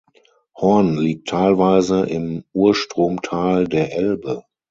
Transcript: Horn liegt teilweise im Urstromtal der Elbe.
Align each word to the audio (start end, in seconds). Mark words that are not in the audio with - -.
Horn 0.57 0.97
liegt 0.97 1.27
teilweise 1.29 2.07
im 2.07 2.43
Urstromtal 2.53 3.67
der 3.67 3.93
Elbe. 3.95 4.43